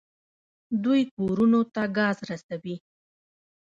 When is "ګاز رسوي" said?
1.97-2.75